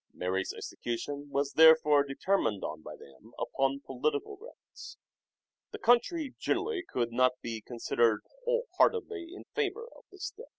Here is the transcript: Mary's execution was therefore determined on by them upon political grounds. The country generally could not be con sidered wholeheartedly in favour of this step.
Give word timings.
Mary's 0.15 0.51
execution 0.51 1.29
was 1.29 1.53
therefore 1.53 2.03
determined 2.03 2.63
on 2.63 2.81
by 2.81 2.95
them 2.95 3.33
upon 3.37 3.79
political 3.85 4.35
grounds. 4.35 4.97
The 5.69 5.77
country 5.77 6.33
generally 6.39 6.81
could 6.87 7.11
not 7.11 7.33
be 7.43 7.61
con 7.61 7.77
sidered 7.77 8.21
wholeheartedly 8.43 9.29
in 9.31 9.43
favour 9.53 9.85
of 9.95 10.05
this 10.11 10.25
step. 10.25 10.47